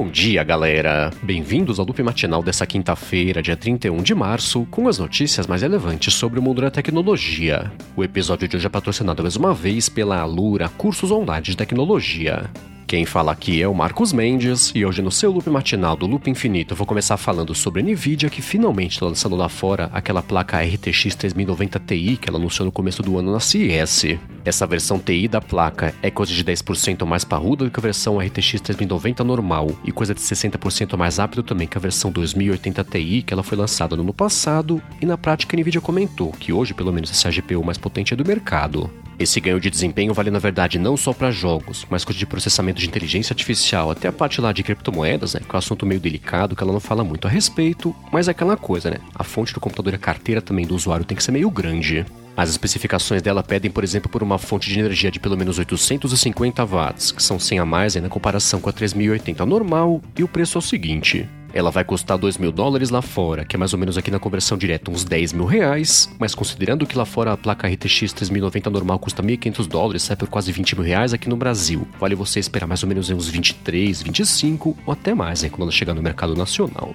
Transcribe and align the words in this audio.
Bom 0.00 0.08
dia, 0.08 0.42
galera! 0.42 1.10
Bem-vindos 1.22 1.78
ao 1.78 1.84
loop 1.84 2.02
matinal 2.02 2.42
dessa 2.42 2.64
quinta-feira, 2.64 3.42
dia 3.42 3.54
31 3.54 4.02
de 4.02 4.14
março, 4.14 4.66
com 4.70 4.88
as 4.88 4.98
notícias 4.98 5.46
mais 5.46 5.60
relevantes 5.60 6.14
sobre 6.14 6.40
o 6.40 6.42
mundo 6.42 6.62
da 6.62 6.70
tecnologia. 6.70 7.70
O 7.94 8.02
episódio 8.02 8.48
de 8.48 8.56
hoje 8.56 8.64
é 8.64 8.70
patrocinado 8.70 9.22
mais 9.22 9.36
uma 9.36 9.52
vez 9.52 9.90
pela 9.90 10.18
Alura 10.18 10.70
Cursos 10.70 11.10
Online 11.10 11.42
de 11.42 11.54
Tecnologia. 11.54 12.48
Quem 12.90 13.06
fala 13.06 13.30
aqui 13.30 13.62
é 13.62 13.68
o 13.68 13.72
Marcos 13.72 14.12
Mendes 14.12 14.72
e 14.74 14.84
hoje 14.84 15.00
no 15.00 15.12
seu 15.12 15.30
loop 15.30 15.48
matinal 15.48 15.94
do 15.94 16.08
Loop 16.08 16.28
Infinito 16.28 16.72
eu 16.72 16.76
vou 16.76 16.84
começar 16.84 17.16
falando 17.16 17.54
sobre 17.54 17.80
a 17.80 17.84
Nvidia 17.84 18.28
que 18.28 18.42
finalmente 18.42 18.94
está 18.94 19.06
lançando 19.06 19.36
lá 19.36 19.48
fora 19.48 19.88
aquela 19.92 20.20
placa 20.20 20.60
RTX 20.60 21.14
3090 21.14 21.78
Ti 21.78 22.18
que 22.20 22.28
ela 22.28 22.36
anunciou 22.36 22.66
no 22.66 22.72
começo 22.72 23.00
do 23.00 23.16
ano 23.16 23.30
na 23.30 23.38
CES. 23.38 24.18
Essa 24.44 24.66
versão 24.66 24.98
TI 24.98 25.28
da 25.28 25.40
placa 25.40 25.94
é 26.02 26.10
coisa 26.10 26.32
de 26.32 26.42
10% 26.42 27.06
mais 27.06 27.22
parruda 27.22 27.64
do 27.64 27.70
que 27.70 27.78
a 27.78 27.80
versão 27.80 28.18
RTX 28.18 28.60
3090 28.60 29.22
normal 29.22 29.70
e 29.84 29.92
coisa 29.92 30.12
de 30.12 30.20
60% 30.20 30.96
mais 30.96 31.18
rápido 31.18 31.44
também 31.44 31.68
que 31.68 31.78
a 31.78 31.80
versão 31.80 32.10
2080 32.10 32.82
Ti 32.82 33.22
que 33.24 33.32
ela 33.32 33.44
foi 33.44 33.56
lançada 33.56 33.94
no 33.94 34.02
ano 34.02 34.12
passado 34.12 34.82
e 35.00 35.06
na 35.06 35.16
prática 35.16 35.56
a 35.56 35.60
Nvidia 35.60 35.80
comentou 35.80 36.32
que 36.32 36.52
hoje 36.52 36.74
pelo 36.74 36.92
menos 36.92 37.08
essa 37.08 37.28
é 37.28 37.30
a 37.30 37.32
GPU 37.32 37.62
mais 37.62 37.78
potente 37.78 38.16
do 38.16 38.24
mercado. 38.24 38.90
Esse 39.20 39.38
ganho 39.38 39.60
de 39.60 39.68
desempenho 39.68 40.14
vale 40.14 40.30
na 40.30 40.38
verdade 40.38 40.78
não 40.78 40.96
só 40.96 41.12
para 41.12 41.30
jogos, 41.30 41.86
mas 41.90 42.06
de 42.06 42.24
processamento 42.24 42.80
de 42.80 42.88
inteligência 42.88 43.34
artificial, 43.34 43.90
até 43.90 44.08
a 44.08 44.12
parte 44.12 44.40
lá 44.40 44.50
de 44.50 44.62
criptomoedas, 44.62 45.34
né, 45.34 45.40
que 45.46 45.54
é 45.54 45.54
um 45.54 45.58
assunto 45.58 45.84
meio 45.84 46.00
delicado 46.00 46.56
que 46.56 46.62
ela 46.62 46.72
não 46.72 46.80
fala 46.80 47.04
muito 47.04 47.28
a 47.28 47.30
respeito, 47.30 47.94
mas 48.10 48.28
é 48.28 48.30
aquela 48.30 48.56
coisa, 48.56 48.90
né? 48.90 48.96
A 49.14 49.22
fonte 49.22 49.52
do 49.52 49.60
computador 49.60 49.92
e 49.92 49.96
a 49.96 49.98
carteira 49.98 50.40
também 50.40 50.66
do 50.66 50.74
usuário 50.74 51.04
tem 51.04 51.14
que 51.14 51.22
ser 51.22 51.32
meio 51.32 51.50
grande. 51.50 52.06
As 52.34 52.48
especificações 52.48 53.20
dela 53.20 53.42
pedem, 53.42 53.70
por 53.70 53.84
exemplo, 53.84 54.10
por 54.10 54.22
uma 54.22 54.38
fonte 54.38 54.70
de 54.70 54.80
energia 54.80 55.10
de 55.10 55.20
pelo 55.20 55.36
menos 55.36 55.58
850 55.58 56.64
watts, 56.64 57.12
que 57.12 57.22
são 57.22 57.38
100 57.38 57.58
a 57.58 57.66
mais 57.66 57.96
na 57.96 58.08
comparação 58.08 58.58
com 58.58 58.70
a 58.70 58.72
3080 58.72 59.44
normal, 59.44 60.00
e 60.16 60.24
o 60.24 60.28
preço 60.28 60.56
é 60.56 60.60
o 60.60 60.62
seguinte: 60.62 61.28
ela 61.52 61.70
vai 61.70 61.84
custar 61.84 62.18
2 62.18 62.38
mil 62.38 62.52
dólares 62.52 62.90
lá 62.90 63.02
fora, 63.02 63.44
que 63.44 63.56
é 63.56 63.58
mais 63.58 63.72
ou 63.72 63.78
menos 63.78 63.98
aqui 63.98 64.10
na 64.10 64.18
conversão 64.18 64.56
direta 64.56 64.90
uns 64.90 65.04
10 65.04 65.32
mil 65.32 65.46
reais, 65.46 66.08
mas 66.18 66.34
considerando 66.34 66.86
que 66.86 66.96
lá 66.96 67.04
fora 67.04 67.32
a 67.32 67.36
placa 67.36 67.68
RTX 67.68 68.12
3090 68.12 68.70
normal 68.70 68.98
custa 68.98 69.22
1.500 69.22 69.66
dólares, 69.66 70.02
sai 70.02 70.16
por 70.16 70.28
quase 70.28 70.52
20 70.52 70.76
mil 70.76 70.84
reais 70.84 71.12
aqui 71.12 71.28
no 71.28 71.36
Brasil. 71.36 71.86
Vale 71.98 72.14
você 72.14 72.40
esperar 72.40 72.66
mais 72.66 72.82
ou 72.82 72.88
menos 72.88 73.10
uns 73.10 73.28
23, 73.28 74.02
25 74.02 74.76
ou 74.86 74.92
até 74.92 75.14
mais 75.14 75.42
aí 75.42 75.50
quando 75.50 75.62
ela 75.62 75.72
chegar 75.72 75.94
no 75.94 76.02
mercado 76.02 76.34
nacional. 76.34 76.94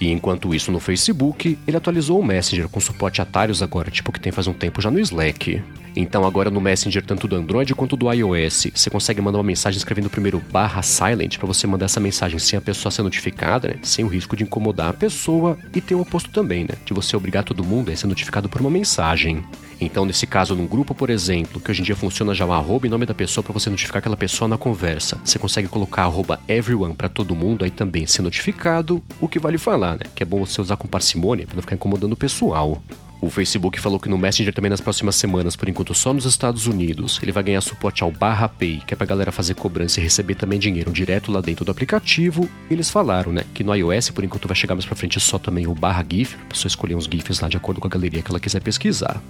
E 0.00 0.10
enquanto 0.10 0.54
isso 0.54 0.72
no 0.72 0.80
Facebook, 0.80 1.58
ele 1.66 1.76
atualizou 1.76 2.18
o 2.18 2.24
Messenger 2.24 2.68
com 2.68 2.80
suporte 2.80 3.20
a 3.20 3.24
atalhos 3.24 3.62
agora, 3.62 3.90
tipo 3.90 4.10
que 4.10 4.18
tem 4.18 4.32
faz 4.32 4.46
um 4.46 4.54
tempo 4.54 4.80
já 4.80 4.90
no 4.90 4.98
Slack. 4.98 5.62
Então 5.94 6.24
agora 6.24 6.50
no 6.50 6.60
Messenger, 6.60 7.04
tanto 7.04 7.26
do 7.26 7.36
Android 7.36 7.74
quanto 7.74 7.96
do 7.96 8.10
iOS, 8.12 8.68
você 8.74 8.90
consegue 8.90 9.20
mandar 9.20 9.38
uma 9.38 9.44
mensagem 9.44 9.78
escrevendo 9.78 10.10
primeiro 10.10 10.42
barra 10.50 10.82
silent 10.82 11.38
para 11.38 11.46
você 11.46 11.66
mandar 11.66 11.86
essa 11.86 12.00
mensagem 12.00 12.38
sem 12.38 12.58
a 12.58 12.62
pessoa 12.62 12.92
ser 12.92 13.02
notificada, 13.02 13.68
né? 13.68 13.74
Sem 13.82 14.04
o 14.04 14.08
risco 14.08 14.36
de 14.36 14.44
incomodar 14.44 14.90
a 14.90 14.92
pessoa. 14.92 15.58
E 15.74 15.80
tem 15.80 15.96
o 15.96 16.00
oposto 16.00 16.30
também, 16.30 16.64
né? 16.64 16.74
De 16.84 16.92
você 16.92 17.16
obrigar 17.16 17.44
todo 17.44 17.64
mundo 17.64 17.90
a 17.90 17.96
ser 17.96 18.06
notificado 18.06 18.48
por 18.48 18.60
uma 18.60 18.70
mensagem. 18.70 19.44
Então, 19.80 20.04
nesse 20.04 20.26
caso, 20.26 20.54
num 20.54 20.66
grupo, 20.66 20.94
por 20.94 21.08
exemplo, 21.08 21.60
que 21.60 21.70
hoje 21.70 21.80
em 21.80 21.84
dia 21.84 21.96
funciona 21.96 22.34
já 22.34 22.44
o 22.44 22.52
arroba 22.52 22.86
e 22.86 22.90
nome 22.90 23.06
da 23.06 23.14
pessoa 23.14 23.42
para 23.42 23.52
você 23.52 23.70
notificar 23.70 24.00
aquela 24.00 24.16
pessoa 24.16 24.46
na 24.46 24.58
conversa. 24.58 25.18
Você 25.24 25.38
consegue 25.38 25.68
colocar 25.68 26.02
arroba 26.02 26.38
everyone 26.46 26.94
para 26.94 27.08
todo 27.08 27.34
mundo 27.34 27.64
aí 27.64 27.70
também 27.70 28.06
ser 28.06 28.20
notificado, 28.20 29.02
o 29.20 29.26
que 29.26 29.38
vale 29.38 29.56
falar, 29.56 29.92
né? 29.92 30.04
Que 30.14 30.22
é 30.22 30.26
bom 30.26 30.44
você 30.44 30.60
usar 30.60 30.76
com 30.76 30.86
parcimônia 30.86 31.46
para 31.46 31.56
não 31.56 31.62
ficar 31.62 31.76
incomodando 31.76 32.12
o 32.12 32.16
pessoal. 32.16 32.82
O 33.20 33.28
Facebook 33.28 33.78
falou 33.78 34.00
que 34.00 34.08
no 34.08 34.16
Messenger 34.16 34.54
também 34.54 34.70
nas 34.70 34.80
próximas 34.80 35.14
semanas, 35.14 35.54
por 35.54 35.68
enquanto 35.68 35.94
só 35.94 36.14
nos 36.14 36.24
Estados 36.24 36.66
Unidos, 36.66 37.20
ele 37.22 37.32
vai 37.32 37.42
ganhar 37.42 37.60
suporte 37.60 38.02
ao 38.02 38.10
Barra 38.10 38.48
Pay, 38.48 38.82
que 38.86 38.94
é 38.94 38.96
pra 38.96 39.06
galera 39.06 39.30
fazer 39.30 39.54
cobrança 39.54 40.00
e 40.00 40.02
receber 40.02 40.36
também 40.36 40.58
dinheiro 40.58 40.90
direto 40.90 41.30
lá 41.30 41.42
dentro 41.42 41.62
do 41.62 41.70
aplicativo. 41.70 42.48
Eles 42.70 42.88
falaram, 42.88 43.30
né, 43.30 43.44
que 43.52 43.62
no 43.62 43.74
iOS 43.74 44.08
por 44.10 44.24
enquanto 44.24 44.48
vai 44.48 44.56
chegar 44.56 44.74
mais 44.74 44.86
pra 44.86 44.96
frente 44.96 45.20
só 45.20 45.38
também 45.38 45.66
o 45.66 45.74
Barra 45.74 46.04
GIF, 46.08 46.34
pra 46.34 46.46
pessoa 46.46 46.68
escolher 46.68 46.94
uns 46.94 47.04
GIFs 47.04 47.40
lá 47.40 47.48
de 47.48 47.58
acordo 47.58 47.78
com 47.78 47.86
a 47.86 47.90
galeria 47.90 48.22
que 48.22 48.30
ela 48.30 48.40
quiser 48.40 48.62
pesquisar. 48.62 49.22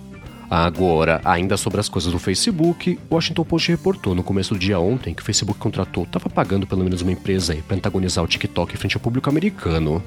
Agora, 0.49 1.21
ainda 1.25 1.56
sobre 1.56 1.81
as 1.81 1.89
coisas 1.89 2.12
do 2.12 2.19
Facebook, 2.19 2.99
o 3.09 3.15
Washington 3.15 3.45
Post 3.45 3.71
reportou 3.71 4.15
no 4.15 4.23
começo 4.23 4.55
do 4.55 4.59
dia 4.59 4.79
ontem 4.81 5.15
que 5.15 5.23
o 5.23 5.25
Facebook 5.25 5.59
contratou, 5.59 6.05
estava 6.05 6.29
pagando 6.29 6.67
pelo 6.67 6.83
menos 6.83 7.03
uma 7.03 7.12
empresa 7.12 7.53
aí 7.53 7.62
para 7.62 7.77
antagonizar 7.77 8.25
o 8.25 8.27
TikTok 8.27 8.77
frente 8.77 8.97
ao 8.97 9.00
público 9.00 9.29
americano. 9.29 10.03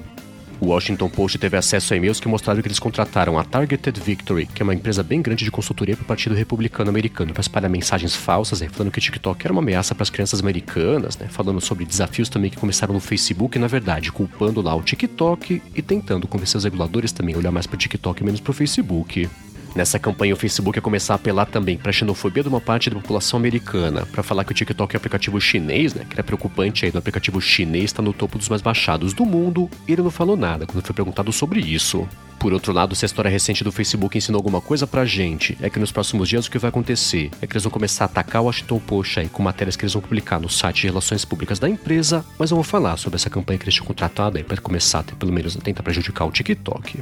O 0.63 0.67
Washington 0.67 1.09
Post 1.09 1.37
teve 1.39 1.57
acesso 1.57 1.93
a 1.93 1.97
e-mails 1.97 2.21
que 2.21 2.27
mostraram 2.29 2.61
que 2.61 2.67
eles 2.69 2.79
contrataram 2.79 3.37
a 3.37 3.43
Targeted 3.43 3.99
Victory, 3.99 4.45
que 4.45 4.61
é 4.61 4.63
uma 4.63 4.73
empresa 4.73 5.03
bem 5.03 5.21
grande 5.21 5.43
de 5.43 5.51
consultoria 5.51 5.93
para 5.93 6.03
o 6.03 6.07
Partido 6.07 6.33
Republicano 6.33 6.89
Americano, 6.89 7.33
para 7.33 7.41
espalhar 7.41 7.69
mensagens 7.69 8.15
falsas, 8.15 8.61
né, 8.61 8.69
falando 8.71 8.89
que 8.89 8.97
o 8.97 9.01
TikTok 9.01 9.45
era 9.45 9.51
uma 9.51 9.61
ameaça 9.61 9.93
para 9.93 10.03
as 10.03 10.09
crianças 10.09 10.39
americanas, 10.39 11.17
né, 11.17 11.27
falando 11.29 11.59
sobre 11.59 11.83
desafios 11.83 12.29
também 12.29 12.49
que 12.49 12.55
começaram 12.55 12.93
no 12.93 13.01
Facebook, 13.01 13.59
na 13.59 13.67
verdade, 13.67 14.09
culpando 14.09 14.61
lá 14.61 14.73
o 14.73 14.81
TikTok 14.81 15.61
e 15.75 15.81
tentando 15.81 16.29
convencer 16.29 16.57
os 16.57 16.63
reguladores 16.63 17.11
também 17.11 17.35
a 17.35 17.39
olhar 17.39 17.51
mais 17.51 17.67
para 17.67 17.75
o 17.75 17.77
TikTok 17.77 18.21
e 18.21 18.23
menos 18.23 18.39
para 18.39 18.51
o 18.51 18.53
Facebook. 18.53 19.29
Nessa 19.75 19.97
campanha, 19.97 20.35
o 20.35 20.37
Facebook 20.37 20.77
ia 20.77 20.81
começar 20.81 21.13
a 21.13 21.15
apelar 21.15 21.47
também 21.47 21.77
para 21.77 21.89
a 21.89 21.93
xenofobia 21.93 22.43
de 22.43 22.49
uma 22.49 22.61
parte 22.61 22.91
da 22.91 22.95
população 22.95 23.39
americana, 23.39 24.05
para 24.05 24.21
falar 24.21 24.43
que 24.43 24.51
o 24.51 24.55
TikTok 24.55 24.95
é 24.95 24.97
um 24.97 24.99
aplicativo 24.99 25.41
chinês, 25.41 25.95
né, 25.95 26.05
que 26.07 26.13
era 26.13 26.23
preocupante 26.23 26.85
aí 26.85 26.91
do 26.91 26.99
aplicativo 26.99 27.41
chinês 27.41 27.85
estar 27.85 27.97
tá 27.97 28.03
no 28.03 28.13
topo 28.13 28.37
dos 28.37 28.49
mais 28.49 28.61
baixados 28.61 29.13
do 29.13 29.25
mundo, 29.25 29.67
ele 29.87 30.03
não 30.03 30.11
falou 30.11 30.37
nada 30.37 30.67
quando 30.67 30.85
foi 30.85 30.93
perguntado 30.93 31.31
sobre 31.31 31.59
isso. 31.59 32.07
Por 32.37 32.53
outro 32.53 32.73
lado, 32.73 32.93
se 32.93 33.05
a 33.05 33.07
história 33.07 33.31
recente 33.31 33.63
do 33.63 33.71
Facebook 33.71 34.17
ensinou 34.17 34.37
alguma 34.37 34.59
coisa 34.59 34.85
pra 34.85 35.05
gente, 35.05 35.57
é 35.61 35.69
que 35.69 35.79
nos 35.79 35.91
próximos 35.91 36.27
dias 36.27 36.45
o 36.45 36.51
que 36.51 36.59
vai 36.59 36.69
acontecer 36.69 37.31
é 37.41 37.47
que 37.47 37.53
eles 37.53 37.63
vão 37.63 37.71
começar 37.71 38.03
a 38.03 38.05
atacar 38.05 38.41
o 38.41 38.45
Washington 38.45 38.79
Post 38.79 39.21
aí 39.21 39.29
com 39.29 39.41
matérias 39.41 39.75
que 39.75 39.85
eles 39.85 39.93
vão 39.93 40.01
publicar 40.01 40.39
no 40.39 40.49
site 40.49 40.81
de 40.81 40.87
relações 40.87 41.23
públicas 41.25 41.57
da 41.57 41.69
empresa, 41.69 42.23
mas 42.37 42.51
eu 42.51 42.55
vou 42.55 42.63
falar 42.63 42.97
sobre 42.97 43.15
essa 43.15 43.29
campanha 43.29 43.57
que 43.57 43.63
eles 43.63 43.73
tinham 43.73 43.87
contratado 43.87 44.37
aí 44.37 44.43
para 44.43 44.57
começar 44.57 44.99
a 44.99 45.03
ter, 45.03 45.15
pelo 45.15 45.31
menos 45.31 45.55
tentar 45.55 45.83
prejudicar 45.83 46.25
o 46.25 46.31
TikTok. 46.31 46.99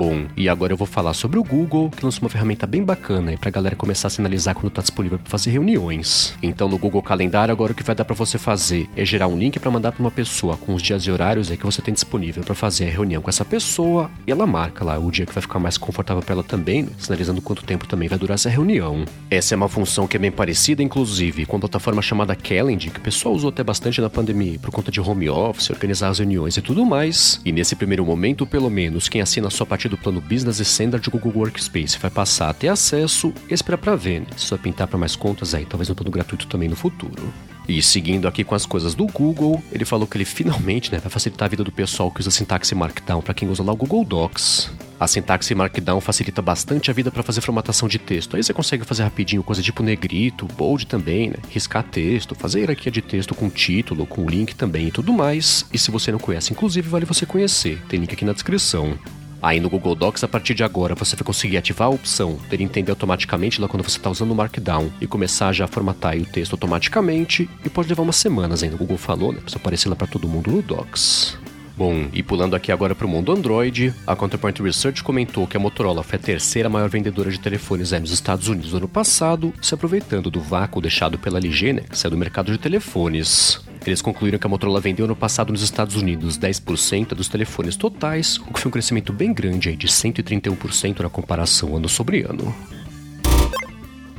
Bom, 0.00 0.24
e 0.34 0.48
agora 0.48 0.72
eu 0.72 0.78
vou 0.78 0.86
falar 0.86 1.12
sobre 1.12 1.38
o 1.38 1.44
Google, 1.44 1.90
que 1.90 2.02
lançou 2.02 2.22
uma 2.22 2.30
ferramenta 2.30 2.66
bem 2.66 2.82
bacana 2.82 3.36
para 3.36 3.50
a 3.50 3.52
galera 3.52 3.76
começar 3.76 4.08
a 4.08 4.10
sinalizar 4.10 4.54
quando 4.54 4.68
está 4.68 4.80
disponível 4.80 5.18
para 5.18 5.28
fazer 5.28 5.50
reuniões. 5.50 6.32
Então 6.42 6.70
no 6.70 6.78
Google 6.78 7.02
Calendário 7.02 7.52
agora 7.52 7.72
o 7.72 7.74
que 7.74 7.82
vai 7.82 7.94
dar 7.94 8.06
para 8.06 8.14
você 8.14 8.38
fazer 8.38 8.88
é 8.96 9.04
gerar 9.04 9.28
um 9.28 9.36
link 9.36 9.60
para 9.60 9.70
mandar 9.70 9.92
para 9.92 10.00
uma 10.00 10.10
pessoa 10.10 10.56
com 10.56 10.72
os 10.72 10.80
dias 10.80 11.02
e 11.02 11.10
horários 11.10 11.50
aí 11.50 11.58
que 11.58 11.66
você 11.66 11.82
tem 11.82 11.92
disponível 11.92 12.42
para 12.42 12.54
fazer 12.54 12.88
a 12.88 12.90
reunião 12.90 13.20
com 13.20 13.28
essa 13.28 13.44
pessoa 13.44 14.10
e 14.26 14.32
ela 14.32 14.46
marca 14.46 14.82
lá 14.82 14.98
o 14.98 15.10
dia 15.10 15.26
que 15.26 15.34
vai 15.34 15.42
ficar 15.42 15.58
mais 15.58 15.76
confortável 15.76 16.22
para 16.22 16.32
ela 16.32 16.42
também, 16.42 16.88
sinalizando 16.96 17.42
quanto 17.42 17.62
tempo 17.62 17.86
também 17.86 18.08
vai 18.08 18.18
durar 18.18 18.36
essa 18.36 18.48
reunião. 18.48 19.04
Essa 19.30 19.54
é 19.54 19.56
uma 19.56 19.68
função 19.68 20.06
que 20.06 20.16
é 20.16 20.20
bem 20.20 20.32
parecida, 20.32 20.82
inclusive, 20.82 21.44
com 21.44 21.58
a 21.58 21.60
plataforma 21.60 22.00
chamada 22.00 22.34
Calendar, 22.34 22.90
que 22.90 23.00
o 23.00 23.02
pessoal 23.02 23.34
usou 23.34 23.50
até 23.50 23.62
bastante 23.62 24.00
na 24.00 24.08
pandemia 24.08 24.58
por 24.60 24.70
conta 24.70 24.90
de 24.90 24.98
home 24.98 25.28
office, 25.28 25.68
organizar 25.68 26.08
as 26.08 26.20
reuniões 26.20 26.56
e 26.56 26.62
tudo 26.62 26.86
mais. 26.86 27.38
E 27.44 27.52
nesse 27.52 27.76
primeiro 27.76 28.06
momento, 28.06 28.46
pelo 28.46 28.70
menos, 28.70 29.06
quem 29.06 29.20
assina 29.20 29.48
a 29.48 29.50
sua 29.50 29.66
parte 29.66 29.89
do 29.90 29.98
plano 29.98 30.20
Business 30.20 30.60
Standard 30.60 31.04
de 31.04 31.10
Google 31.10 31.32
Workspace 31.36 31.98
vai 31.98 32.10
passar 32.10 32.48
a 32.48 32.54
ter 32.54 32.68
acesso 32.68 33.34
e 33.48 33.54
esperar 33.54 33.78
para 33.78 33.96
ver, 33.96 34.24
vai 34.48 34.58
pintar 34.58 34.86
para 34.86 34.98
mais 34.98 35.14
contas 35.14 35.54
aí, 35.54 35.66
talvez 35.66 35.90
um 35.90 35.94
plano 35.94 36.10
gratuito 36.10 36.46
também 36.46 36.68
no 36.68 36.76
futuro. 36.76 37.32
E 37.68 37.80
seguindo 37.82 38.26
aqui 38.26 38.42
com 38.42 38.54
as 38.54 38.66
coisas 38.66 38.96
do 38.96 39.06
Google, 39.06 39.62
ele 39.70 39.84
falou 39.84 40.06
que 40.06 40.16
ele 40.16 40.24
finalmente 40.24 40.90
né, 40.90 40.98
vai 40.98 41.08
facilitar 41.08 41.46
a 41.46 41.48
vida 41.48 41.62
do 41.62 41.70
pessoal 41.70 42.10
que 42.10 42.20
usa 42.20 42.30
sintaxe 42.30 42.74
Markdown 42.74 43.22
para 43.22 43.32
quem 43.32 43.48
usa 43.48 43.62
lá 43.62 43.72
o 43.72 43.76
Google 43.76 44.04
Docs. 44.04 44.72
A 44.98 45.06
sintaxe 45.06 45.54
Markdown 45.54 46.00
facilita 46.00 46.42
bastante 46.42 46.90
a 46.90 46.94
vida 46.94 47.10
para 47.10 47.22
fazer 47.22 47.40
formatação 47.40 47.88
de 47.88 47.98
texto. 47.98 48.36
Aí 48.36 48.42
você 48.42 48.52
consegue 48.52 48.84
fazer 48.84 49.04
rapidinho 49.04 49.42
coisa 49.42 49.62
tipo 49.62 49.82
negrito, 49.82 50.46
bold 50.46 50.86
também, 50.86 51.30
né? 51.30 51.36
Riscar 51.48 51.84
texto, 51.84 52.34
fazer 52.34 52.58
hierarquia 52.58 52.90
de 52.90 53.00
texto 53.00 53.34
com 53.34 53.48
título, 53.48 54.04
com 54.04 54.28
link 54.28 54.54
também 54.54 54.88
e 54.88 54.90
tudo 54.90 55.12
mais. 55.12 55.64
E 55.72 55.78
se 55.78 55.90
você 55.90 56.10
não 56.10 56.18
conhece, 56.18 56.52
inclusive, 56.52 56.88
vale 56.88 57.06
você 57.06 57.24
conhecer. 57.24 57.80
Tem 57.88 58.00
link 58.00 58.12
aqui 58.12 58.24
na 58.24 58.32
descrição. 58.32 58.98
Aí 59.42 59.58
no 59.58 59.70
Google 59.70 59.94
Docs, 59.94 60.24
a 60.24 60.28
partir 60.28 60.54
de 60.54 60.62
agora, 60.62 60.94
você 60.94 61.16
vai 61.16 61.24
conseguir 61.24 61.56
ativar 61.56 61.88
a 61.88 61.90
opção 61.90 62.38
dele 62.48 62.64
entender 62.64 62.90
automaticamente 62.90 63.60
lá 63.60 63.68
quando 63.68 63.82
você 63.82 63.96
está 63.96 64.10
usando 64.10 64.32
o 64.32 64.34
Markdown 64.34 64.90
e 65.00 65.06
começar 65.06 65.52
já 65.52 65.64
a 65.64 65.68
formatar 65.68 66.16
o 66.16 66.26
texto 66.26 66.52
automaticamente. 66.52 67.48
E 67.64 67.70
pode 67.70 67.88
levar 67.88 68.02
umas 68.02 68.16
semanas 68.16 68.62
ainda. 68.62 68.76
O 68.76 68.78
Google 68.78 68.98
falou, 68.98 69.32
né? 69.32 69.40
Precisa 69.40 69.58
aparecer 69.58 69.88
lá 69.88 69.96
para 69.96 70.06
todo 70.06 70.28
mundo 70.28 70.50
no 70.50 70.60
Docs. 70.60 71.39
Bom, 71.80 72.10
e 72.12 72.22
pulando 72.22 72.54
aqui 72.54 72.70
agora 72.70 72.94
para 72.94 73.06
o 73.06 73.08
mundo 73.08 73.32
Android, 73.32 73.94
a 74.06 74.14
Counterpoint 74.14 74.62
Research 74.62 75.02
comentou 75.02 75.46
que 75.46 75.56
a 75.56 75.60
Motorola 75.60 76.02
foi 76.02 76.18
a 76.18 76.22
terceira 76.22 76.68
maior 76.68 76.90
vendedora 76.90 77.30
de 77.30 77.40
telefones 77.40 77.92
nos 77.92 78.10
Estados 78.10 78.48
Unidos 78.48 78.72
no 78.72 78.76
ano 78.76 78.86
passado, 78.86 79.50
se 79.62 79.72
aproveitando 79.72 80.30
do 80.30 80.42
vácuo 80.42 80.82
deixado 80.82 81.18
pela 81.18 81.38
LG, 81.38 81.72
né, 81.72 81.82
que 81.88 81.96
saiu 81.96 82.10
do 82.10 82.18
mercado 82.18 82.52
de 82.52 82.58
telefones. 82.58 83.64
Eles 83.86 84.02
concluíram 84.02 84.38
que 84.38 84.46
a 84.46 84.50
Motorola 84.50 84.78
vendeu 84.78 85.08
no 85.08 85.16
passado 85.16 85.54
nos 85.54 85.62
Estados 85.62 85.96
Unidos 85.96 86.38
10% 86.38 87.14
dos 87.14 87.28
telefones 87.28 87.76
totais, 87.76 88.36
o 88.36 88.52
que 88.52 88.60
foi 88.60 88.68
um 88.68 88.72
crescimento 88.72 89.10
bem 89.10 89.32
grande 89.32 89.70
aí 89.70 89.76
de 89.76 89.88
131% 89.88 91.00
na 91.00 91.08
comparação 91.08 91.74
ano 91.74 91.88
sobre 91.88 92.20
ano. 92.20 92.54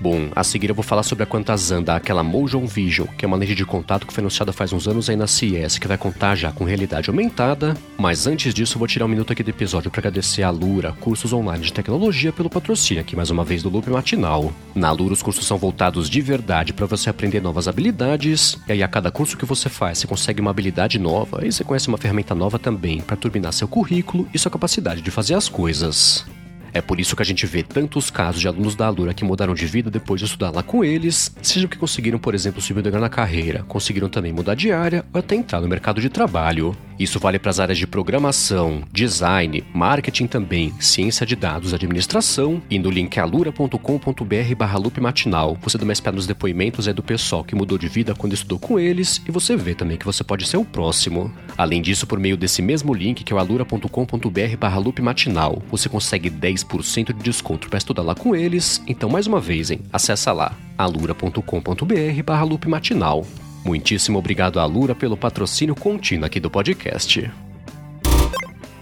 Bom, 0.01 0.29
a 0.35 0.43
seguir 0.43 0.67
eu 0.67 0.73
vou 0.73 0.83
falar 0.83 1.03
sobre 1.03 1.23
a 1.23 1.27
Quantazanda, 1.27 1.95
aquela 1.95 2.23
Motion 2.23 2.65
Vision, 2.65 3.07
que 3.15 3.23
é 3.23 3.27
uma 3.27 3.37
lente 3.37 3.53
de 3.53 3.63
contato 3.63 4.07
que 4.07 4.11
foi 4.11 4.23
anunciada 4.23 4.51
faz 4.51 4.73
uns 4.73 4.87
anos 4.87 5.07
aí 5.07 5.15
na 5.15 5.27
CES, 5.27 5.77
que 5.77 5.87
vai 5.87 5.95
contar 5.95 6.33
já 6.33 6.51
com 6.51 6.63
realidade 6.63 7.11
aumentada. 7.11 7.77
Mas 7.99 8.25
antes 8.25 8.51
disso, 8.51 8.79
vou 8.79 8.87
tirar 8.87 9.05
um 9.05 9.09
minuto 9.09 9.31
aqui 9.31 9.43
do 9.43 9.51
episódio 9.51 9.91
para 9.91 9.99
agradecer 9.99 10.41
a 10.41 10.49
Lura, 10.49 10.93
cursos 10.93 11.31
online 11.31 11.63
de 11.63 11.71
tecnologia, 11.71 12.33
pelo 12.33 12.49
patrocínio 12.49 12.99
aqui 12.99 13.15
mais 13.15 13.29
uma 13.29 13.43
vez 13.43 13.61
do 13.61 13.69
Loop 13.69 13.91
Matinal. 13.91 14.51
Na 14.73 14.91
Lura, 14.91 15.13
os 15.13 15.21
cursos 15.21 15.45
são 15.45 15.59
voltados 15.59 16.09
de 16.09 16.19
verdade 16.19 16.73
para 16.73 16.87
você 16.87 17.07
aprender 17.07 17.39
novas 17.39 17.67
habilidades, 17.67 18.57
e 18.67 18.71
aí 18.71 18.81
a 18.81 18.87
cada 18.87 19.11
curso 19.11 19.37
que 19.37 19.45
você 19.45 19.69
faz, 19.69 19.99
você 19.99 20.07
consegue 20.07 20.41
uma 20.41 20.49
habilidade 20.49 20.97
nova 20.97 21.45
e 21.45 21.51
você 21.51 21.63
conhece 21.63 21.87
uma 21.87 21.99
ferramenta 21.99 22.33
nova 22.33 22.57
também 22.57 23.01
para 23.01 23.15
turbinar 23.15 23.53
seu 23.53 23.67
currículo 23.67 24.27
e 24.33 24.39
sua 24.39 24.49
capacidade 24.49 24.99
de 24.99 25.11
fazer 25.11 25.35
as 25.35 25.47
coisas. 25.47 26.25
É 26.73 26.81
por 26.81 26.99
isso 26.99 27.15
que 27.15 27.21
a 27.21 27.25
gente 27.25 27.45
vê 27.45 27.63
tantos 27.63 28.09
casos 28.09 28.39
de 28.39 28.47
alunos 28.47 28.75
da 28.75 28.87
Alura 28.87 29.13
que 29.13 29.25
mudaram 29.25 29.53
de 29.53 29.65
vida 29.65 29.91
depois 29.91 30.19
de 30.19 30.25
estudar 30.25 30.51
lá 30.51 30.63
com 30.63 30.83
eles, 30.83 31.35
seja 31.41 31.67
que 31.67 31.77
conseguiram, 31.77 32.17
por 32.17 32.33
exemplo, 32.33 32.61
subir 32.61 32.81
na 32.91 33.09
carreira, 33.09 33.63
conseguiram 33.67 34.09
também 34.09 34.31
mudar 34.31 34.55
de 34.55 34.71
área 34.71 35.05
ou 35.13 35.19
até 35.19 35.35
entrar 35.35 35.61
no 35.61 35.67
mercado 35.67 35.99
de 35.99 36.09
trabalho. 36.09 36.75
Isso 37.01 37.19
vale 37.19 37.39
para 37.39 37.49
as 37.49 37.59
áreas 37.59 37.79
de 37.79 37.87
programação, 37.87 38.83
design, 38.91 39.63
marketing 39.73 40.27
também, 40.27 40.71
ciência 40.79 41.25
de 41.25 41.35
dados, 41.35 41.73
administração, 41.73 42.61
e 42.69 42.77
no 42.77 42.91
link 42.91 43.19
alura.com.br 43.19 44.55
barra 44.55 44.77
loop 44.77 45.01
matinal, 45.01 45.57
você 45.63 45.79
dá 45.79 45.83
mais 45.85 45.99
pé 45.99 46.11
nos 46.11 46.27
depoimentos 46.27 46.87
é 46.87 46.93
do 46.93 47.01
pessoal 47.01 47.43
que 47.43 47.55
mudou 47.55 47.75
de 47.75 47.87
vida 47.87 48.13
quando 48.13 48.33
estudou 48.33 48.59
com 48.59 48.79
eles, 48.79 49.19
e 49.27 49.31
você 49.31 49.55
vê 49.55 49.73
também 49.73 49.97
que 49.97 50.05
você 50.05 50.23
pode 50.23 50.47
ser 50.47 50.57
o 50.57 50.63
próximo. 50.63 51.33
Além 51.57 51.81
disso, 51.81 52.05
por 52.05 52.19
meio 52.19 52.37
desse 52.37 52.61
mesmo 52.61 52.93
link, 52.93 53.23
que 53.23 53.33
é 53.33 53.35
o 53.35 53.39
alura.com.br 53.39 54.57
barra 54.59 54.77
loop 54.77 55.01
matinal, 55.01 55.59
você 55.71 55.89
consegue 55.89 56.29
10% 56.29 57.17
de 57.17 57.23
desconto 57.23 57.67
para 57.67 57.79
estudar 57.79 58.03
lá 58.03 58.13
com 58.13 58.35
eles, 58.35 58.79
então 58.85 59.09
mais 59.09 59.25
uma 59.25 59.39
vez, 59.39 59.71
hein, 59.71 59.79
acessa 59.91 60.31
lá, 60.31 60.55
alura.com.br 60.77 62.23
barra 62.23 62.43
loop 62.43 62.67
matinal. 62.67 63.25
Muitíssimo 63.63 64.17
obrigado 64.17 64.59
à 64.59 64.65
Lura 64.65 64.95
pelo 64.95 65.15
patrocínio 65.15 65.75
contínuo 65.75 66.25
aqui 66.25 66.39
do 66.39 66.49
podcast. 66.49 67.29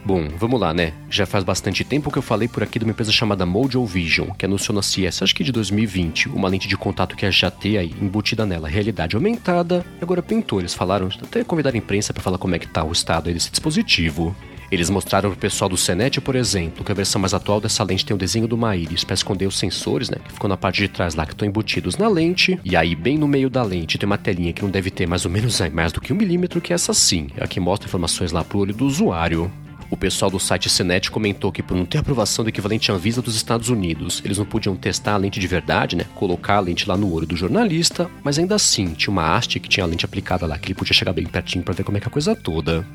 Bom, 0.06 0.28
vamos 0.38 0.60
lá, 0.60 0.74
né? 0.74 0.94
Já 1.10 1.26
faz 1.26 1.44
bastante 1.44 1.84
tempo 1.84 2.10
que 2.10 2.18
eu 2.18 2.22
falei 2.22 2.48
por 2.48 2.64
aqui 2.64 2.80
de 2.80 2.86
uma 2.86 2.92
empresa 2.92 3.12
chamada 3.12 3.46
Mojo 3.46 3.86
Vision, 3.86 4.30
que 4.32 4.46
anunciou 4.46 4.74
na 4.74 4.82
CES, 4.82 5.22
acho 5.22 5.36
que 5.36 5.44
de 5.44 5.52
2020, 5.52 6.30
uma 6.30 6.48
lente 6.48 6.68
de 6.68 6.78
contato 6.78 7.16
que 7.16 7.30
já 7.30 7.52
tem 7.52 7.78
aí 7.78 7.94
embutida 8.02 8.46
nela 8.46 8.68
realidade 8.68 9.16
aumentada. 9.16 9.86
Agora 10.02 10.24
pintou, 10.24 10.60
eles 10.60 10.74
falaram, 10.74 11.10
até 11.22 11.44
convidar 11.44 11.76
a 11.76 11.78
imprensa 11.78 12.14
para 12.14 12.24
falar 12.24 12.38
como 12.38 12.56
é 12.56 12.60
que 12.60 12.68
tá 12.68 12.84
o 12.84 12.92
estado 12.92 13.28
aí 13.28 13.34
desse 13.34 13.52
dispositivo. 13.52 14.36
Eles 14.72 14.90
mostraram 14.90 15.32
pro 15.32 15.40
pessoal 15.40 15.68
do 15.68 15.78
Cenet, 15.78 16.22
por 16.22 16.36
exemplo, 16.36 16.84
que 16.84 16.92
a 16.92 16.96
versão 16.96 17.20
mais 17.20 17.34
atual 17.34 17.60
dessa 17.60 17.84
lente 17.84 18.06
tem 18.06 18.16
o 18.16 18.20
desenho 18.20 18.48
do 18.48 18.56
uma 18.56 18.76
íris 18.76 19.04
para 19.04 19.14
esconder 19.14 19.48
os 19.48 19.58
sensores, 19.58 20.10
né, 20.10 20.18
que 20.24 20.34
ficam 20.34 20.50
na 20.50 20.58
parte 20.58 20.82
de 20.82 20.90
trás 20.90 21.16
lá 21.16 21.26
que 21.26 21.32
estão 21.32 21.48
embutidos 21.48 21.98
na 21.98 22.10
lente. 22.10 22.60
E 22.64 22.76
aí, 22.76 22.94
bem 22.94 23.18
no 23.18 23.28
meio 23.28 23.50
da 23.50 23.64
lente, 23.64 23.98
tem 23.98 24.06
uma 24.06 24.18
telinha 24.18 24.52
que 24.52 24.62
não 24.62 24.70
deve 24.70 24.92
ter 24.92 25.08
mais 25.08 25.26
ou 25.26 25.32
menos 25.32 25.60
mais 25.74 25.92
do 25.92 26.02
que 26.02 26.12
um 26.12 26.16
milímetro, 26.16 26.60
que 26.60 26.74
é 26.74 26.76
essa 26.76 26.94
sim, 26.94 27.28
é 27.38 27.44
a 27.44 27.48
que 27.48 27.60
mostra 27.60 27.88
informações 27.88 28.32
lá 28.32 28.44
pro 28.44 28.60
olho 28.60 28.74
do 28.74 28.86
usuário. 28.86 29.52
O 29.90 29.98
pessoal 29.98 30.30
do 30.30 30.40
site 30.40 30.70
Cenet 30.70 31.10
comentou 31.10 31.52
que 31.52 31.64
por 31.64 31.76
não 31.76 31.84
ter 31.84 31.98
aprovação 31.98 32.46
do 32.46 32.50
equivalente 32.50 32.92
Anvisa 32.92 33.24
dos 33.24 33.36
Estados 33.36 33.70
Unidos, 33.70 34.22
eles 34.24 34.38
não 34.38 34.46
podiam 34.46 34.76
testar 34.76 35.14
a 35.14 35.18
lente 35.18 35.40
de 35.40 35.48
verdade, 35.48 35.96
né? 35.96 36.06
Colocar 36.14 36.58
a 36.58 36.60
lente 36.60 36.88
lá 36.88 36.96
no 36.96 37.12
olho 37.12 37.26
do 37.26 37.36
jornalista, 37.36 38.10
mas 38.24 38.38
ainda 38.38 38.54
assim 38.54 38.94
tinha 38.94 39.12
uma 39.12 39.36
haste 39.36 39.60
que 39.60 39.68
tinha 39.68 39.84
a 39.84 39.88
lente 39.88 40.06
aplicada 40.06 40.46
lá, 40.46 40.60
que 40.60 40.68
ele 40.68 40.76
podia 40.76 40.94
chegar 40.94 41.12
bem 41.12 41.26
pertinho 41.26 41.64
para 41.64 41.74
ver 41.74 41.84
como 41.84 41.98
é 41.98 42.00
que 42.00 42.06
é 42.06 42.10
a 42.10 42.12
coisa 42.12 42.36
toda. 42.36 42.86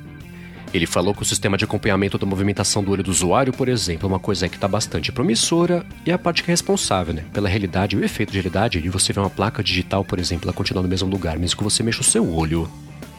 Ele 0.75 0.87
falou 0.87 1.15
que 1.15 1.23
o 1.23 1.25
sistema 1.25 1.57
de 1.57 1.65
acompanhamento 1.65 2.19
da 2.19 2.27
movimentação 2.27 2.83
do 2.83 2.91
olho 2.91 3.05
do 3.05 3.11
usuário, 3.13 3.53
por 3.53 3.69
exemplo, 3.69 4.09
é 4.09 4.09
uma 4.09 4.19
coisa 4.19 4.49
que 4.49 4.57
está 4.57 4.67
bastante 4.67 5.13
promissora 5.13 5.87
e 6.05 6.11
é 6.11 6.15
a 6.15 6.19
parte 6.19 6.43
que 6.43 6.51
é 6.51 6.53
responsável, 6.53 7.15
né, 7.15 7.25
pela 7.33 7.49
realidade 7.49 7.97
o 7.97 8.05
efeito 8.05 8.33
de 8.33 8.39
realidade 8.39 8.83
de 8.83 8.89
você 8.89 9.13
ver 9.13 9.21
uma 9.21 9.31
placa 9.31 9.63
digital, 9.63 10.05
por 10.05 10.19
exemplo, 10.19 10.47
ela 10.47 10.53
continuar 10.53 10.83
no 10.83 10.89
mesmo 10.89 11.09
lugar, 11.09 11.39
mesmo 11.39 11.57
que 11.57 11.63
você 11.63 11.81
mexa 11.85 12.01
o 12.01 12.05
seu 12.05 12.29
olho. 12.29 12.69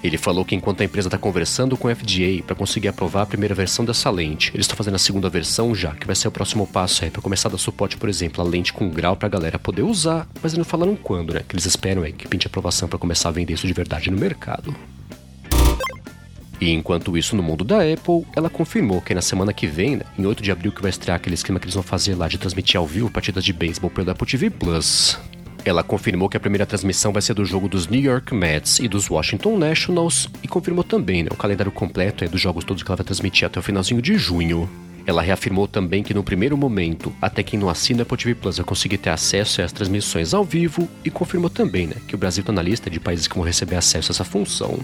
Ele 0.04 0.18
falou 0.18 0.44
que 0.44 0.54
enquanto 0.54 0.82
a 0.82 0.84
empresa 0.84 1.08
está 1.08 1.18
conversando 1.18 1.78
com 1.78 1.88
o 1.88 1.96
FDA 1.96 2.44
para 2.46 2.58
conseguir 2.58 2.90
aprovar 2.90 3.22
a 3.22 3.26
primeira 3.26 3.56
versão 3.56 3.86
dessa 3.86 4.10
lente, 4.10 4.52
eles 4.54 4.66
estão 4.66 4.76
fazendo 4.76 4.96
a 4.96 5.00
segunda 5.00 5.30
versão 5.30 5.74
já, 5.74 5.96
que 5.96 6.06
vai 6.06 6.16
ser 6.16 6.28
o 6.28 6.32
próximo 6.32 6.68
passo 6.68 7.06
aí 7.06 7.10
para 7.10 7.22
começar 7.22 7.48
a 7.48 7.54
dar 7.54 7.58
suporte, 7.58 7.96
por 7.96 8.10
exemplo, 8.10 8.44
a 8.44 8.48
lente 8.48 8.74
com 8.74 8.90
grau 8.90 9.16
para 9.16 9.28
a 9.28 9.32
galera 9.32 9.58
poder 9.58 9.82
usar, 9.82 10.28
mas 10.44 10.52
eles 10.52 10.58
não 10.58 10.66
falaram 10.66 10.96
quando, 10.96 11.34
né? 11.34 11.42
Que 11.48 11.56
eles 11.56 11.66
esperam 11.66 12.04
é 12.04 12.12
que 12.12 12.28
pinte 12.28 12.48
aprovação 12.48 12.90
para 12.90 13.00
começar 13.00 13.30
a 13.30 13.32
vender 13.32 13.54
isso 13.54 13.66
de 13.66 13.74
verdade 13.74 14.12
no 14.12 14.18
mercado. 14.18 14.76
E 16.60 16.72
enquanto 16.72 17.18
isso, 17.18 17.36
no 17.36 17.44
mundo 17.44 17.64
da 17.64 17.78
Apple, 17.78 18.26
ela 18.36 18.50
confirmou 18.50 19.02
que 19.02 19.14
na 19.14 19.22
semana 19.22 19.54
que 19.54 19.68
vem, 19.68 20.00
em 20.18 20.26
8 20.26 20.42
de 20.42 20.52
abril, 20.52 20.72
que 20.72 20.82
vai 20.82 20.90
estrear 20.90 21.18
aquele 21.18 21.36
esquema 21.36 21.60
que 21.60 21.66
eles 21.66 21.76
vão 21.76 21.84
fazer 21.84 22.16
lá 22.16 22.28
de 22.28 22.38
transmitir 22.38 22.80
ao 22.80 22.88
vivo 22.88 23.10
partidas 23.10 23.44
de 23.44 23.52
beisebol 23.52 23.90
pelo 23.90 24.12
Apple 24.12 24.28
TV 24.28 24.50
Plus. 24.50 25.20
Ela 25.66 25.84
confirmou 25.84 26.30
que 26.30 26.38
a 26.38 26.40
primeira 26.40 26.66
transmissão 26.66 27.12
vai 27.12 27.24
ser 27.24 27.34
do 27.34 27.44
jogo 27.44 27.68
dos 27.68 27.88
New 27.88 28.00
York 28.00 28.34
Mets 28.36 28.80
e 28.80 28.88
dos 28.88 29.10
Washington 29.10 29.58
Nationals 29.58 30.30
e 30.44 30.48
confirmou 30.48 30.84
também 30.84 31.24
né, 31.24 31.30
o 31.32 31.36
calendário 31.36 31.72
completo 31.72 32.24
é 32.24 32.28
dos 32.28 32.40
jogos 32.40 32.64
todos 32.64 32.84
que 32.84 32.90
ela 32.90 32.96
vai 32.96 33.06
transmitir 33.06 33.48
até 33.48 33.60
o 33.60 33.64
finalzinho 33.64 34.00
de 34.00 34.16
junho. 34.16 34.70
Ela 35.08 35.24
reafirmou 35.24 35.68
também 35.68 36.04
que 36.04 36.14
no 36.14 36.24
primeiro 36.24 36.56
momento, 36.56 37.14
até 37.22 37.42
quem 37.42 37.60
não 37.60 37.70
assina 37.70 38.04
Apple 38.04 38.18
TV 38.18 38.36
Plus 38.36 38.58
vai 38.58 38.66
conseguir 38.66 39.00
ter 39.00 39.10
acesso 39.10 39.62
às 39.62 39.72
transmissões 39.72 40.34
ao 40.34 40.44
vivo 40.44 40.88
e 41.04 41.10
confirmou 41.10 41.50
também 41.50 41.88
né, 41.88 41.96
que 42.08 42.14
o 42.14 42.18
Brasil 42.18 42.42
está 42.42 42.54
na 42.54 42.62
lista 42.62 42.90
de 42.90 43.00
países 43.00 43.28
que 43.28 43.36
vão 43.36 43.44
receber 43.44 43.76
acesso 43.76 44.12
a 44.12 44.14
essa 44.14 44.24
função. 44.24 44.80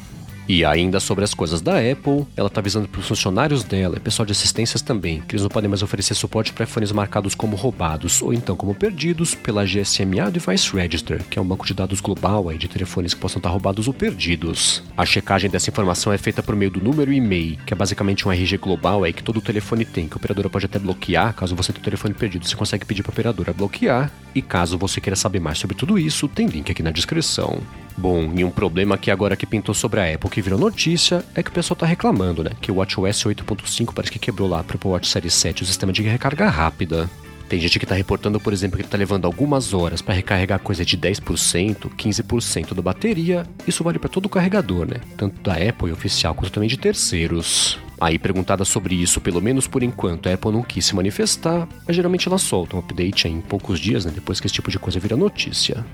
E 0.52 0.66
ainda 0.66 1.00
sobre 1.00 1.24
as 1.24 1.34
coisas 1.34 1.62
da 1.62 1.78
Apple, 1.78 2.28
ela 2.36 2.50
está 2.50 2.60
avisando 2.60 2.86
para 2.86 3.00
os 3.00 3.08
funcionários 3.08 3.64
dela 3.64 3.96
e 3.96 4.02
pessoal 4.02 4.26
de 4.26 4.34
assistências 4.34 4.82
também 4.82 5.22
que 5.22 5.34
eles 5.34 5.44
não 5.44 5.50
podem 5.50 5.70
mais 5.70 5.82
oferecer 5.82 6.14
suporte 6.14 6.52
para 6.52 6.66
iPhones 6.66 6.92
marcados 6.92 7.34
como 7.34 7.56
roubados 7.56 8.22
ou 8.22 8.34
então 8.34 8.54
como 8.58 8.76
perdidos 8.76 9.34
pela 9.34 9.64
GSMA 9.64 10.30
Device 10.30 10.76
Register, 10.76 11.24
que 11.30 11.40
é 11.40 11.42
um 11.42 11.46
banco 11.48 11.66
de 11.66 11.74
dados 11.74 12.02
global 12.02 12.50
aí 12.50 12.58
de 12.58 12.68
telefones 12.68 13.14
que 13.14 13.22
possam 13.22 13.40
estar 13.40 13.48
roubados 13.48 13.88
ou 13.88 13.94
perdidos. 13.94 14.84
A 14.98 15.06
checagem 15.06 15.50
dessa 15.50 15.70
informação 15.70 16.12
é 16.12 16.18
feita 16.18 16.44
por 16.44 16.54
meio 16.54 16.70
do 16.70 16.84
número 16.84 17.14
e-mail, 17.14 17.56
que 17.66 17.74
é 17.74 17.78
basicamente 17.78 18.28
um 18.28 18.32
RG 18.34 18.58
global 18.58 19.06
aí 19.06 19.14
que 19.14 19.24
todo 19.24 19.40
telefone 19.40 19.86
tem, 19.86 20.10
que 20.10 20.16
a 20.16 20.18
operadora 20.18 20.50
pode 20.50 20.66
até 20.66 20.78
bloquear, 20.78 21.34
caso 21.34 21.56
você 21.56 21.72
tenha 21.72 21.82
o 21.82 21.86
telefone 21.86 22.14
perdido, 22.14 22.46
você 22.46 22.58
consegue 22.58 22.84
pedir 22.84 23.04
para 23.04 23.12
a 23.12 23.14
operadora 23.14 23.54
bloquear. 23.54 24.12
E 24.36 24.42
caso 24.42 24.78
você 24.78 25.00
queira 25.00 25.16
saber 25.16 25.40
mais 25.40 25.60
sobre 25.60 25.78
tudo 25.78 25.98
isso, 25.98 26.28
tem 26.28 26.46
link 26.46 26.70
aqui 26.70 26.84
na 26.84 26.92
descrição. 26.92 27.62
Bom, 28.02 28.34
e 28.36 28.44
um 28.44 28.50
problema 28.50 28.98
que 28.98 29.12
agora 29.12 29.36
que 29.36 29.46
pintou 29.46 29.76
sobre 29.76 30.00
a 30.00 30.16
Apple 30.16 30.28
que 30.28 30.42
virou 30.42 30.58
notícia 30.58 31.24
é 31.36 31.44
que 31.44 31.52
o 31.52 31.54
pessoal 31.54 31.78
tá 31.78 31.86
reclamando, 31.86 32.44
né? 32.44 32.50
Que 32.60 32.72
o 32.72 32.78
WatchOS 32.78 33.26
8.5 33.26 33.94
parece 33.94 34.12
que 34.12 34.18
quebrou 34.18 34.50
lá 34.50 34.64
para 34.64 34.76
o 34.76 34.90
Watch 34.90 35.08
Série 35.08 35.30
7 35.30 35.62
o 35.62 35.66
sistema 35.68 35.94
de 35.94 36.02
recarga 36.02 36.50
rápida. 36.50 37.08
Tem 37.48 37.60
gente 37.60 37.78
que 37.78 37.86
tá 37.86 37.94
reportando, 37.94 38.40
por 38.40 38.54
exemplo, 38.54 38.76
que 38.76 38.82
ele 38.82 38.90
tá 38.90 38.98
levando 38.98 39.26
algumas 39.26 39.72
horas 39.72 40.02
para 40.02 40.16
recarregar 40.16 40.58
coisa 40.62 40.84
de 40.84 40.98
10%, 40.98 41.92
15% 41.96 42.74
da 42.74 42.82
bateria. 42.82 43.46
Isso 43.68 43.84
vale 43.84 44.00
para 44.00 44.10
todo 44.10 44.26
o 44.26 44.30
carregador, 44.30 44.88
né? 44.88 45.00
Tanto 45.16 45.40
da 45.40 45.54
Apple 45.54 45.92
oficial 45.92 46.34
quanto 46.34 46.54
também 46.54 46.70
de 46.70 46.78
terceiros. 46.78 47.78
Aí, 48.00 48.18
perguntada 48.18 48.66
sobre 48.66 48.96
isso, 48.96 49.22
pelo 49.22 49.40
menos 49.40 49.68
por 49.68 49.84
enquanto, 49.84 50.28
a 50.28 50.34
Apple 50.34 50.52
não 50.52 50.64
quis 50.64 50.88
se 50.88 50.96
manifestar, 50.96 51.68
mas 51.86 51.96
geralmente 51.96 52.28
ela 52.28 52.40
solta 52.40 52.76
um 52.76 52.80
update 52.80 53.28
em 53.28 53.42
poucos 53.42 53.80
dias, 53.80 54.06
né? 54.06 54.12
Depois 54.16 54.40
que 54.40 54.48
esse 54.48 54.56
tipo 54.56 54.72
de 54.72 54.80
coisa 54.80 55.00
vira 55.00 55.16
notícia. 55.16 55.86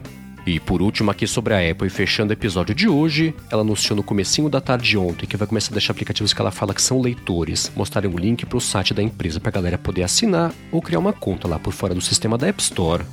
E 0.48 0.62
por 0.62 0.82
último 0.82 1.12
aqui 1.12 1.28
sobre 1.28 1.54
a 1.54 1.72
Apple, 1.72 1.90
fechando 1.90 2.30
o 2.30 2.34
episódio 2.34 2.74
de 2.74 2.88
hoje, 2.88 3.36
ela 3.52 3.64
anunciou 3.64 3.98
no 3.98 4.02
comecinho 4.02 4.48
da 4.48 4.62
tarde 4.62 4.98
ontem 4.98 5.26
que 5.26 5.36
vai 5.36 5.46
começar 5.46 5.72
a 5.72 5.74
deixar 5.74 5.92
aplicativos 5.92 6.32
que 6.32 6.40
ela 6.40 6.52
fala 6.52 6.74
que 6.74 6.82
são 6.82 7.02
leitores, 7.02 7.70
mostrarem 7.76 8.10
um 8.10 8.18
link 8.18 8.46
para 8.46 8.58
o 8.58 8.62
site 8.62 8.94
da 8.94 9.04
empresa 9.04 9.42
para 9.42 9.50
a 9.50 9.52
galera 9.52 9.78
poder 9.78 10.04
assinar 10.04 10.54
ou 10.72 10.82
criar 10.82 11.00
uma 11.00 11.12
conta 11.12 11.50
lá 11.50 11.60
por 11.60 11.74
fora 11.74 11.94
do 11.94 12.00
sistema 12.00 12.38
da 12.38 12.48
App 12.48 12.62
Store. 12.62 13.04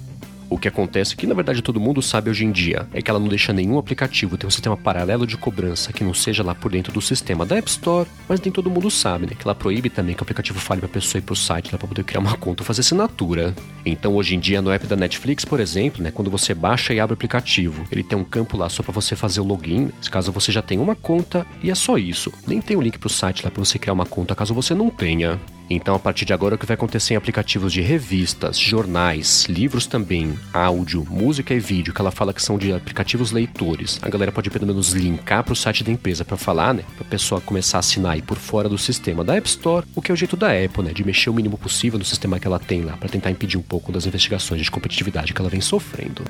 O 0.54 0.56
que 0.56 0.68
acontece, 0.68 1.16
que 1.16 1.26
na 1.26 1.34
verdade 1.34 1.61
todo 1.61 1.80
mundo 1.80 2.00
sabe 2.00 2.30
hoje 2.30 2.44
em 2.44 2.52
dia, 2.52 2.87
é 2.94 3.02
que 3.02 3.11
ela 3.11 3.18
não 3.18 3.26
deixa 3.26 3.52
nenhum 3.52 3.76
aplicativo 3.76 4.38
ter 4.38 4.46
um 4.46 4.50
sistema 4.50 4.76
paralelo 4.76 5.26
de 5.26 5.37
cobrança 5.37 5.92
que 5.92 6.04
não 6.04 6.14
seja 6.14 6.44
lá 6.44 6.54
por 6.54 6.70
dentro 6.70 6.92
do 6.92 7.00
sistema 7.00 7.44
da 7.44 7.56
App 7.56 7.68
Store, 7.68 8.08
mas 8.28 8.40
nem 8.40 8.52
todo 8.52 8.70
mundo 8.70 8.88
sabe, 8.88 9.26
né? 9.26 9.32
Que 9.37 9.44
ela 9.44 9.54
proíbe 9.56 9.90
também 9.90 10.14
que 10.14 10.23
o 10.23 10.23
aplicativo 10.23 10.61
fale 10.61 10.80
pra 10.80 10.88
pessoa 10.88 11.18
ir 11.18 11.23
pro 11.23 11.34
site 11.34 11.73
lá 11.73 11.78
pra 11.78 11.88
poder 11.88 12.04
criar 12.04 12.20
uma 12.20 12.37
conta 12.37 12.62
ou 12.62 12.66
fazer 12.66 12.82
assinatura. 12.82 13.52
Então 13.84 14.14
hoje 14.14 14.37
em 14.37 14.38
dia 14.38 14.62
no 14.62 14.70
app 14.70 14.87
da 14.87 14.94
Netflix, 14.94 15.44
por 15.44 15.58
exemplo, 15.58 16.00
né? 16.00 16.12
Quando 16.12 16.30
você 16.30 16.54
baixa 16.54 16.94
e 16.94 17.00
abre 17.00 17.14
o 17.14 17.16
aplicativo, 17.16 17.84
ele 17.90 18.04
tem 18.04 18.16
um 18.16 18.23
campo 18.23 18.56
lá 18.56 18.68
só 18.68 18.80
para 18.80 18.92
você 18.92 19.16
fazer 19.16 19.40
o 19.40 19.44
login, 19.44 19.90
caso 20.08 20.30
você 20.30 20.52
já 20.52 20.62
tenha 20.62 20.80
uma 20.80 20.94
conta, 20.94 21.44
e 21.64 21.70
é 21.73 21.75
só 21.75 21.99
isso. 21.99 22.32
Nem 22.46 22.61
tem 22.61 22.76
o 22.76 22.80
um 22.80 22.82
link 22.84 22.96
pro 22.96 23.08
site 23.08 23.42
lá 23.44 23.50
pra 23.50 23.64
você 23.64 23.76
criar 23.76 23.92
uma 23.92 24.06
conta 24.06 24.37
caso 24.37 24.54
você 24.54 24.73
não 24.73 24.88
tenha. 24.88 25.40
Então, 25.68 25.94
a 25.94 25.99
partir 25.99 26.26
de 26.26 26.33
agora, 26.33 26.54
o 26.54 26.59
que 26.59 26.66
vai 26.66 26.75
acontecer 26.75 27.14
em 27.14 27.16
aplicativos 27.16 27.73
de 27.73 27.80
revistas, 27.80 28.59
jornais, 28.59 29.47
livros 29.47 29.87
também, 29.87 30.38
áudio, 30.52 31.06
música 31.09 31.54
e 31.54 31.59
vídeo, 31.59 31.92
que 31.92 32.00
ela 32.00 32.11
fala 32.11 32.35
que 32.35 32.42
são 32.42 32.59
de 32.59 32.73
aplicativos 32.73 33.33
leitores, 33.33 33.99
a 34.02 34.09
galera 34.11 34.30
pode 34.30 34.50
pelo 34.50 34.66
menos 34.66 34.92
linkar 34.92 35.42
para 35.42 35.54
o 35.54 35.56
site 35.56 35.83
da 35.83 35.90
empresa 35.90 36.25
para 36.25 36.37
falar, 36.37 36.75
né? 36.75 36.85
Para 36.97 37.06
a 37.06 37.11
pessoa 37.11 37.40
começar 37.40 37.78
a 37.78 37.80
assinar 37.80 38.12
aí 38.12 38.23
por 38.23 38.37
fora 38.37 38.68
do 38.68 38.76
sistema 38.76 39.25
da 39.25 39.37
App 39.37 39.49
Store, 39.49 39.87
o 39.94 40.02
que 40.02 40.11
é 40.11 40.14
o 40.14 40.16
jeito 40.16 40.37
da 40.37 40.49
Apple, 40.49 40.85
né? 40.85 40.92
De 40.92 41.02
mexer 41.02 41.30
o 41.30 41.35
mínimo 41.35 41.56
possível 41.56 41.99
no 41.99 42.04
sistema 42.04 42.38
que 42.38 42.47
ela 42.47 42.59
tem 42.59 42.83
lá, 42.83 42.97
para 42.99 43.09
tentar 43.09 43.30
impedir 43.30 43.56
um 43.56 43.62
pouco 43.62 43.90
das 43.90 44.04
investigações 44.04 44.62
de 44.62 44.71
competitividade 44.71 45.33
que 45.33 45.40
ela 45.40 45.50
vem 45.50 45.62
sofrendo. 45.62 46.25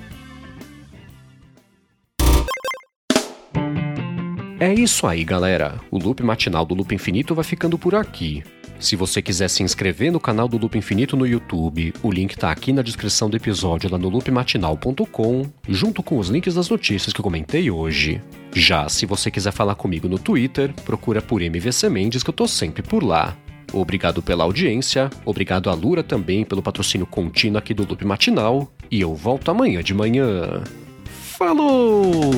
É 4.60 4.72
isso 4.72 5.06
aí, 5.06 5.24
galera. 5.24 5.80
O 5.90 5.98
loop 5.98 6.22
matinal 6.22 6.64
do 6.64 6.74
Loop 6.74 6.94
Infinito 6.94 7.34
vai 7.34 7.44
ficando 7.44 7.76
por 7.76 7.94
aqui. 7.94 8.42
Se 8.78 8.96
você 8.96 9.22
quiser 9.22 9.48
se 9.48 9.62
inscrever 9.62 10.12
no 10.12 10.20
canal 10.20 10.46
do 10.46 10.58
Loop 10.58 10.76
Infinito 10.76 11.16
no 11.16 11.26
YouTube, 11.26 11.94
o 12.02 12.10
link 12.10 12.36
tá 12.36 12.50
aqui 12.50 12.72
na 12.72 12.82
descrição 12.82 13.30
do 13.30 13.36
episódio 13.36 13.90
lá 13.90 13.96
no 13.96 14.08
loopmatinal.com, 14.08 15.46
junto 15.68 16.02
com 16.02 16.18
os 16.18 16.28
links 16.28 16.54
das 16.54 16.68
notícias 16.68 17.12
que 17.12 17.20
eu 17.20 17.24
comentei 17.24 17.70
hoje. 17.70 18.20
Já 18.52 18.88
se 18.88 19.06
você 19.06 19.30
quiser 19.30 19.52
falar 19.52 19.74
comigo 19.74 20.08
no 20.08 20.18
Twitter, 20.18 20.72
procura 20.84 21.22
por 21.22 21.40
MVC 21.40 21.88
Mendes 21.88 22.22
que 22.22 22.30
eu 22.30 22.34
tô 22.34 22.46
sempre 22.46 22.82
por 22.82 23.02
lá. 23.02 23.36
Obrigado 23.72 24.22
pela 24.22 24.44
audiência, 24.44 25.10
obrigado 25.24 25.70
a 25.70 25.74
Lura 25.74 26.02
também 26.02 26.44
pelo 26.44 26.62
patrocínio 26.62 27.06
contínuo 27.06 27.58
aqui 27.58 27.74
do 27.74 27.86
Loop 27.86 28.04
Matinal, 28.04 28.70
e 28.90 29.00
eu 29.00 29.14
volto 29.14 29.50
amanhã 29.50 29.82
de 29.82 29.94
manhã. 29.94 30.62
Falou! 31.04 32.30